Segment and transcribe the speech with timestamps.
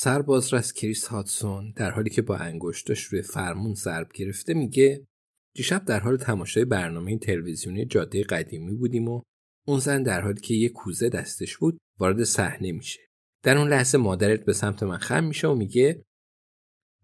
[0.00, 5.06] سربازرس کریس هاتسون در حالی که با انگشتش روی فرمون ضرب گرفته میگه
[5.54, 9.22] دیشب در حال تماشای برنامه تلویزیونی جاده قدیمی بودیم و
[9.66, 13.00] اون زن در حالی که یه کوزه دستش بود وارد صحنه میشه.
[13.42, 16.04] در اون لحظه مادرت به سمت من خم میشه و میگه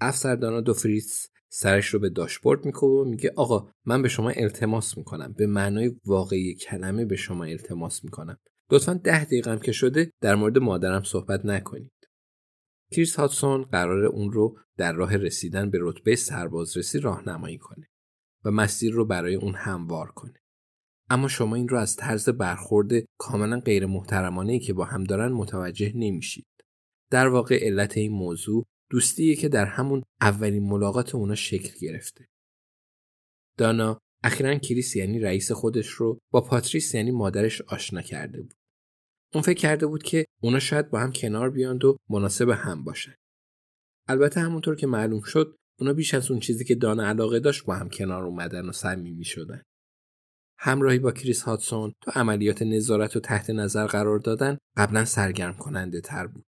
[0.01, 4.98] افسردانا دو فریتز سرش رو به داشبورد می‌کنه و میگه آقا من به شما التماس
[4.98, 5.33] می‌کنم.
[5.33, 8.39] به معنای واقعی کلمه به شما التماس می‌کنم.
[8.70, 11.91] لطفا ده دقیقم که شده در مورد مادرم صحبت نکنید.
[12.93, 17.89] کریس هاتسون قرار اون رو در راه رسیدن به رتبه سربازرسی راهنمایی کنه
[18.45, 20.41] و مسیر رو برای اون هموار کنه
[21.11, 25.33] اما شما این رو از طرز برخورد کاملا غیر محترمانه ای که با هم دارن
[25.33, 26.47] متوجه نمیشید
[27.11, 32.27] در واقع علت این موضوع دوستیه که در همون اولین ملاقات اونا شکل گرفته.
[33.58, 38.55] دانا اخیرا کریس یعنی رئیس خودش رو با پاتریس یعنی مادرش آشنا کرده بود.
[39.34, 43.14] اون فکر کرده بود که اونا شاید با هم کنار بیاند و مناسب هم باشن.
[44.08, 47.74] البته همونطور که معلوم شد اونا بیش از اون چیزی که دانا علاقه داشت با
[47.74, 49.62] هم کنار اومدن و صمیمی شدن.
[50.58, 56.00] همراهی با کریس هاتسون تو عملیات نظارت و تحت نظر قرار دادن قبلا سرگرم کننده
[56.00, 56.44] تر بود.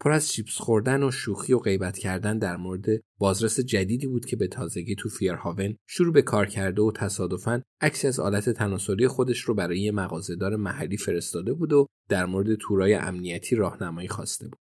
[0.00, 2.86] پر از چیپس خوردن و شوخی و غیبت کردن در مورد
[3.18, 8.08] بازرس جدیدی بود که به تازگی تو فیرهاون شروع به کار کرده و تصادفاً عکسی
[8.08, 12.94] از آلت تناسلی خودش رو برای یه مغازهدار محلی فرستاده بود و در مورد دوربینای
[12.94, 14.58] امنیتی راهنمایی خواسته بود.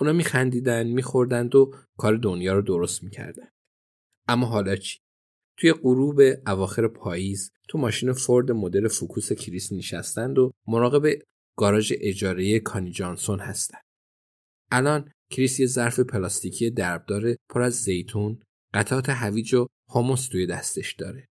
[0.00, 3.48] اونا میخندیدن، میخوردند و کار دنیا رو درست می‌کردن.
[4.28, 4.98] اما حالا چی؟
[5.56, 11.18] توی غروب اواخر پاییز تو ماشین فورد مدل فوکوس کریس نشستند و مراقب
[11.56, 13.87] گاراژ اجاره کانی جانسون هستند.
[14.70, 18.42] الان کریس یه ظرف پلاستیکی دربدار پر از زیتون،
[18.74, 21.28] قطعات هویج و هموس توی دستش داره.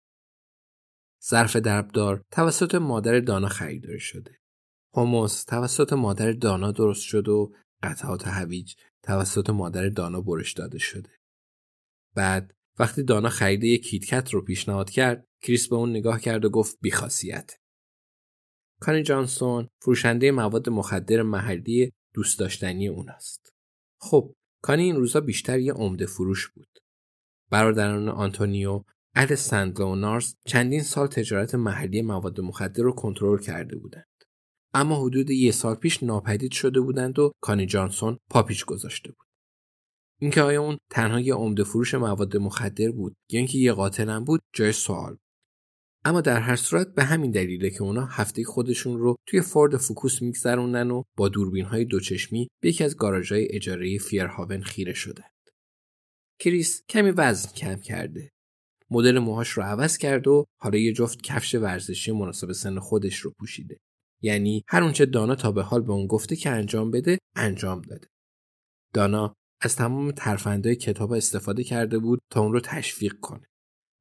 [1.31, 4.39] ظرف دربدار توسط مادر دانا خریداری شده.
[4.97, 7.53] هموس توسط مادر دانا درست شد و
[7.83, 11.11] قطعات هویج توسط مادر دانا برش داده شده.
[12.15, 16.51] بعد وقتی دانا خرید یک کیت‌کت رو پیشنهاد کرد، کریس به اون نگاه کرد و
[16.51, 17.57] گفت بیخاصیت.
[18.81, 23.53] کانی جانسون فروشنده مواد مخدر محلی دوست داشتنی اوناست.
[24.01, 26.69] خب کانی این روزا بیشتر یه عمده فروش بود.
[27.51, 28.85] برادران آنتونیو
[29.15, 34.07] اهل سندلونارز چندین سال تجارت محلی مواد مخدر رو کنترل کرده بودند.
[34.75, 39.27] اما حدود یه سال پیش ناپدید شده بودند و کانی جانسون پاپیچ گذاشته بود.
[40.21, 44.41] اینکه آیا اون تنها یه عمده فروش مواد مخدر بود یا اینکه یه قاتلم بود
[44.55, 45.17] جای سوال
[46.05, 50.23] اما در هر صورت به همین دلیله که اونا هفته خودشون رو توی فورد فوکوس
[50.23, 55.31] میگذروندن و با دوربین های دوچشمی به یکی از گاراژهای اجاره فیرهاون خیره شدند.
[56.39, 58.31] کریس کمی وزن کم کرده.
[58.91, 63.33] مدل موهاش رو عوض کرد و حالا یه جفت کفش ورزشی مناسب سن خودش رو
[63.39, 63.77] پوشیده.
[64.23, 68.09] یعنی هر اونچه دانا تا به حال به اون گفته که انجام بده انجام داده.
[68.95, 73.47] دانا از تمام ترفندهای کتاب استفاده کرده بود تا اون رو تشویق کنه.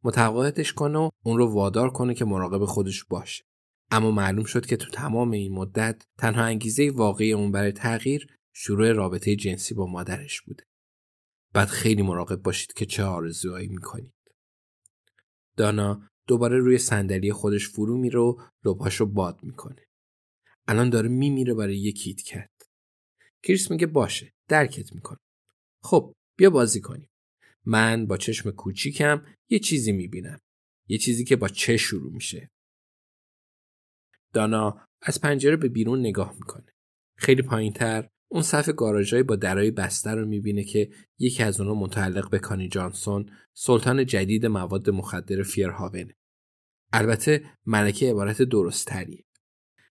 [0.04, 3.44] متقاعدش کنه و اون رو وادار کنه که مراقب خودش باشه.
[3.92, 8.92] اما معلوم شد که تو تمام این مدت تنها انگیزه واقعی اون برای تغییر شروع
[8.92, 10.64] رابطه جنسی با مادرش بوده.
[11.54, 14.14] بعد خیلی مراقب باشید که چه آرزوهایی می‌کنید.
[15.58, 19.86] دانا دوباره روی صندلی خودش فرو میره و لبهاش رو باد می‌کنه.
[20.68, 22.50] الان داره میمیره برای یه کیت کت.
[23.44, 25.20] کریس میگه باشه درکت می‌کنه.
[25.84, 27.10] خب بیا بازی کنیم.
[27.66, 30.40] من با چشم کوچیکم یه چیزی می‌بینم.
[30.88, 32.52] یه چیزی که با چه شروع میشه.
[34.34, 36.74] دانا از پنجره به بیرون نگاه می‌کنه.
[37.18, 40.90] خیلی پایین تر اون صف گاراژهای با درای بسته رو می‌بینه که
[41.20, 46.16] یکی از اونها متعلق به کانی جانسون سلطان جدید مواد مخدر فیرهاونه.
[46.94, 48.92] البته ملکه عبارت درست.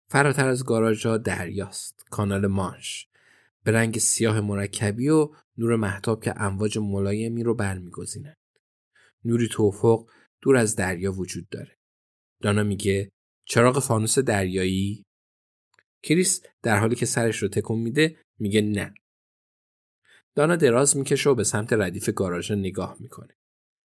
[0.07, 2.05] فراتر از گاراژها دریاست.
[2.09, 3.07] کانال مانش.
[3.65, 8.37] به رنگ سیاه مرکبی و نور محتاب که امواج ملایمی رو برمیگزینند.
[9.23, 10.09] نوری توفق
[10.41, 11.77] دور از دریا وجود داره.
[12.41, 13.11] دانا میگه
[13.45, 15.05] چراغ فانوس دریایی؟
[16.03, 18.93] کریس در حالی که سرش رو تکون میده میگه نه.
[20.35, 23.37] دانا دراز می‌کشه و به سمت ردیف گاراژ نگاه می‌کنه.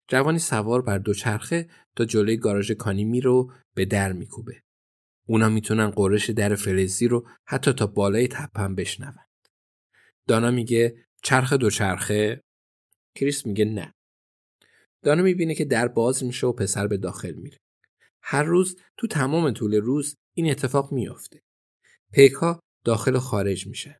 [0.08, 4.62] جوانی سوار بر دوچرخه تا جلوی گاراژ کانی میره و به در میکوبه.
[5.28, 9.29] اونا می‌تونن غرش در فلزی رو حتی تا بالای تپه‌ام بشنون.
[10.30, 12.42] دانا میگه چرخ دوچرخه
[13.16, 13.94] کریس میگه نه.
[15.04, 17.58] دانا می‌بینه که در باز میشه و پسر به داخل میره.
[18.22, 21.42] هر روز تو تمام طول روز این اتفاق میافته.
[22.14, 22.34] پیک
[22.86, 23.96] داخل و خارج میشن.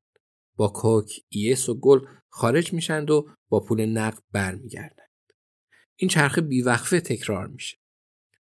[0.56, 2.00] با کوک، اکس و گل
[2.30, 5.10] خارج میشند و با پول نقد برمیگردند.
[5.96, 7.78] این چرخه بیوقفه تکرار میشه.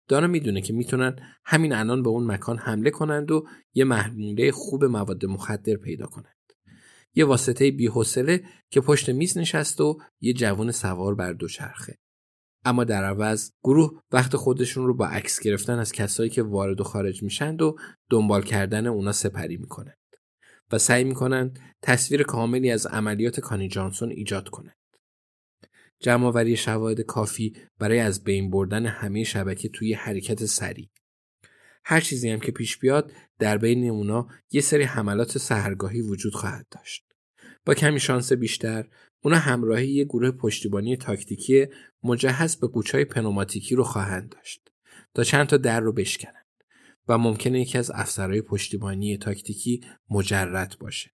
[0.08, 4.84] دانا می‌دونه که می‌تونن همین الان به اون مکان حمله کنند و یه محموله خوب
[4.84, 6.35] مواد مخدر پیدا کنند.
[7.16, 11.98] یه واسطه بیحوصله که پشت میز نشست و یه جوان سوار بر دوچرخه.
[12.64, 16.84] اما در عوض گروه وقت خودشون رو با عکس گرفتن از کسایی که وارد و
[16.84, 17.76] خارج میشند و
[18.10, 19.96] دنبال کردن اونا سپری می‌کنند
[20.72, 24.76] و سعی می‌کنند تصویر کاملی از عملیات کانی جانسون ایجاد کنند.
[26.00, 30.88] جمعآوری شواهد کافی برای از بین بردن همه شبکه توی حرکت سریع.
[31.84, 36.66] هر چیزی هم که پیش بیاد در بین اونا یه سری حملات سهرگاهی وجود خواهد
[36.70, 37.05] داشت.
[37.66, 38.88] با کمی شانس بیشتر
[39.22, 41.66] اونا همراهی یه گروه پشتیبانی تاکتیکی
[42.02, 44.68] مجهز به قوچای پنوماتیکی رو خواهند داشت
[45.14, 46.46] تا چند تا در رو بشکنند
[47.08, 49.80] و ممکنه یکی از افسرهای پشتیبانی تاکتیکی
[50.10, 51.10] مجرد باشه.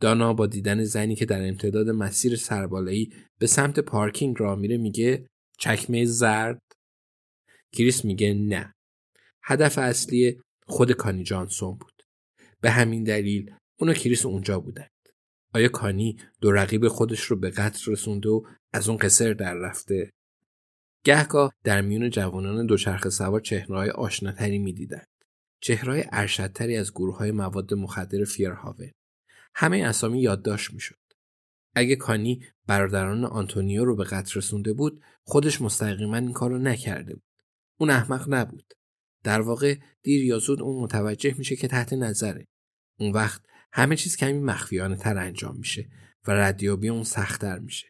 [0.00, 5.26] دانا با دیدن زنی که در امتداد مسیر سربالایی به سمت پارکینگ را میره میگه
[5.58, 6.62] چکمه زرد؟
[7.72, 8.74] کریس میگه نه.
[9.42, 12.02] هدف اصلی خود کانی جانسون بود.
[12.60, 15.01] به همین دلیل اون کریس اونجا بودند
[15.54, 20.10] آیا کانی دو رقیب خودش رو به قتل رسونده و از اون قصر در رفته؟
[21.04, 25.08] گهگاه در میون جوانان دوچرخه سوار چهرههای آشناتری می‌دیدند.
[25.60, 28.90] چهرهای ارشدتری از گروه های مواد مخدر فیرهاون.
[29.54, 30.98] همه اسامی یادداشت می‌شد.
[31.74, 37.22] اگه کانی برادران آنتونیو رو به قتل رسونده بود خودش مستقیما این کارو نکرده بود.
[37.80, 38.74] اون احمق نبود.
[39.24, 42.46] در واقع دیر یا زود اون متوجه میشه که تحت نظره.
[42.98, 45.88] اون وقت همه چیز کمی مخفیانه تر انجام میشه
[46.26, 47.86] و ردیابی اون سختتر میشه.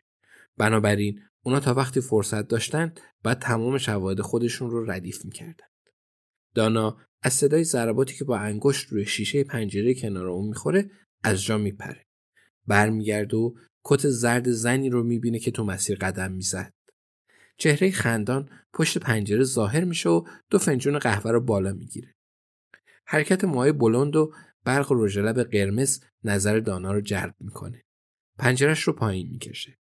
[0.56, 5.66] بنابراین اونا تا وقتی فرصت داشتن بعد تمام شواهد خودشون رو ردیف می‌کردن.
[6.54, 10.90] دانا از صدای ضرباتی که با انگشت روی شیشه پنجره کنار اون می‌خوره
[11.24, 12.06] از جا میپره.
[12.66, 16.72] برمیگرده و کت زرد زنی رو می‌بینه که تو مسیر قدم می‌زد.
[17.56, 22.14] چهره خندان پشت پنجره ظاهر میشه و دو فنجون قهوه رو بالا می‌گیره.
[23.06, 24.32] حرکت موهای بلند و
[24.64, 27.84] برق رژ لب قرمز نظر دانا رو جلب می‌کنه.
[28.38, 29.78] پنجرش رو پایین می‌کشه.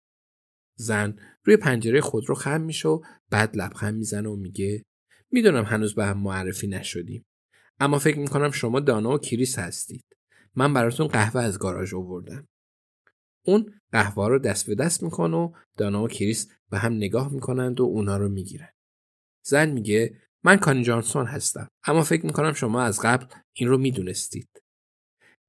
[0.79, 4.85] زن روی پنجره خود رو خم میشه و بعد لبخند می‌زنه و میگه
[5.31, 7.27] می‌دونم هنوز به هم معرفی نشدیم
[7.81, 10.05] اما فکر می‌کنم شما دانا و کریس هستید.
[10.55, 12.49] من براتون قهوه از گاراژ آوردم.
[13.45, 17.81] اون قهوه رو دست به دست می‌کنه و دانا و کریس به هم نگاه می‌کنند
[17.81, 18.71] و اونا رو می‌گیرن
[19.47, 24.60] زن میگه من کانی جانسون هستم اما فکر می‌کنم شما از قبل این رو می‌دونستید.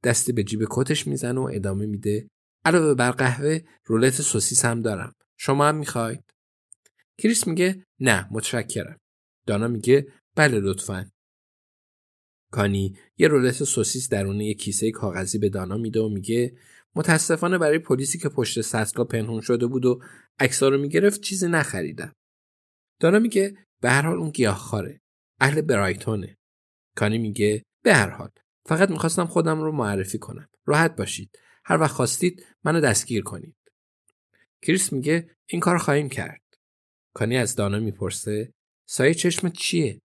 [0.03, 2.27] دستی به جیب کتش می‌زنه و ادامه میده.
[2.65, 5.13] علاوه بر قهوه رولت سوسیس هم دارم.
[5.37, 6.23] شما هم می‌خواید؟
[7.17, 8.97] کریس میگه نه متشکرم.
[9.47, 11.11] دانا میگه بله لطفا.
[12.51, 16.57] کانی یه رولت سوسیس درون یه کیسه کاغذی به دانا میده و میگه
[16.95, 20.01] متاسفانه برای پلیسی که پشت سطلا پنهون شده بود و
[20.39, 22.13] عکسا رو می‌گرفت چیزی نخریدم.
[22.99, 25.01] دانا میگه به هر حال اون گیاهخواره.
[25.39, 26.37] اهل برایتونه.
[26.95, 28.29] کانی میگه به هر حال.
[28.71, 30.49] فقط می‌خواستم خودم رو معرفی کنم.
[30.65, 31.39] راحت باشید.
[31.65, 33.55] هر وقت خواستید منو دستگیر کنید.
[34.61, 36.41] کریس میگه این کار خواهیم کرد.
[37.13, 38.53] کانی از دانا می‌پرسه
[38.85, 40.01] سایه چشمت چیه؟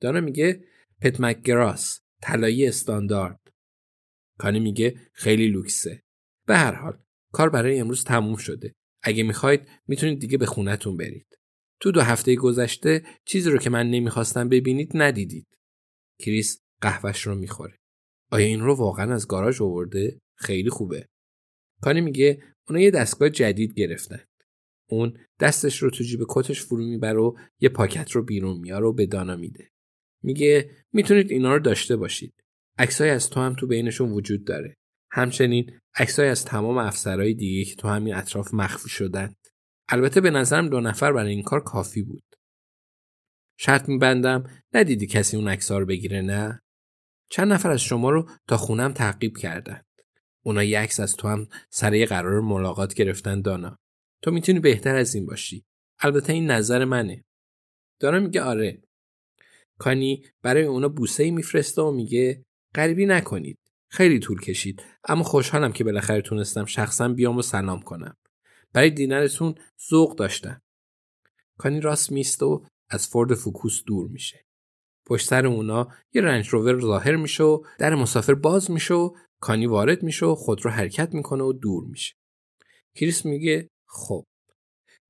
[0.00, 0.64] دانا میگه
[1.00, 3.40] پت مکگراس طلایی استاندارد.
[4.38, 6.02] کانی میگه خیلی لوکسه.
[6.46, 6.98] به هر حال
[7.32, 8.74] کار برای امروز تموم شده.
[9.02, 11.38] اگه می‌خواید می‌تونید دیگه به خونتون برید.
[11.80, 15.58] تو دو هفته گذشته چیزی رو که من نمی‌خواستم ببینید ندیدید.
[16.18, 17.78] کریس قهوهش رو می‌خوره.
[18.34, 21.06] آیا این رو واقعا از گاراژ آورده؟ خیلی خوبه.
[21.82, 24.20] کانی میگه اونا یه دستگاه جدید گرفتن.
[24.90, 28.92] اون دستش رو تو جیب کتش فرو می‌بره و یه پاکت رو بیرون میاره و
[28.92, 29.70] به دانا میده.
[30.22, 32.34] میگه می‌تونید اینا رو داشته باشید.
[32.78, 34.74] عکسای از تو هم تو بینشون وجود داره.
[35.12, 39.34] همچنین عکسای از تمام افسرهای دیگه که تو همین اطراف مخفی شدن.
[39.88, 42.24] البته به نظرم دو نفر برای این کار کافی بود.
[43.58, 46.60] شرط میبندم ندیدی کسی اون عکس‌ها رو بگیره نه؟
[47.34, 49.82] چند نفر از شما رو تا خونم تعقیب کردن.
[50.44, 53.78] اونا یه عکس از تو هم سر قرار ملاقات گرفتن دانا.
[54.22, 55.64] تو می‌تونی بهتر از این باشی.
[55.98, 57.24] البته این نظر منه.
[58.00, 58.82] دانا میگه آره.
[59.78, 63.58] کانی برای اونا بوسه میفرسته و میگه غریبی نکنید.
[63.90, 64.82] خیلی طول کشید.
[65.08, 68.16] اما خوشحالم که بالاخره تونستم شخصا بیام و سلام کنم.
[68.72, 69.54] برای دیدنتون
[69.90, 70.62] ذوق داشتم
[71.58, 74.43] کانی راست می‌ایسته و از فورد فوکوس دور میشه.
[75.06, 79.66] پشت سر اونا یه رنج روور ظاهر میشه و در مسافر باز میشه و کانی
[79.66, 82.14] وارد میشه و خودرو حرکت می‌کنه و دور میشه.
[82.96, 84.24] کریس میگه خب.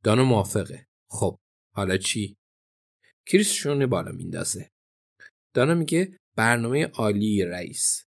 [0.04, 0.86] دانا موافقه.
[1.10, 1.38] خب.
[1.74, 2.36] حالا چی؟
[3.26, 4.70] کریس شونه بالا میندازه.
[5.54, 8.04] دانا میگه برنامه عالی رئیس.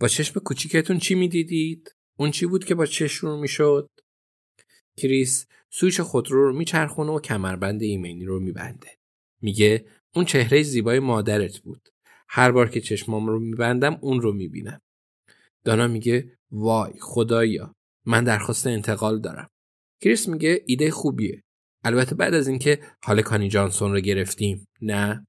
[0.00, 3.88] با چشم کوچیکتون چی می‌دیدید؟ اون چی بود که با چشم رو می‌شد؟
[4.98, 8.96] کریس سویچ خودرو رو میچرخونه و کمربند ایمنی رو میبنده.
[9.42, 11.88] میگه اون چهره زیبای مادرت بود.
[12.28, 14.80] هر بار که چشمام رو میبندم اون رو می‌بینم.
[15.64, 17.74] دانا میگه وای خدایا
[18.06, 19.50] من درخواست انتقال دارم.
[20.02, 21.42] کریس میگه ایده خوبیه.
[21.84, 25.26] البته بعد از اینکه حال کانی جانسون رو گرفتیم نه؟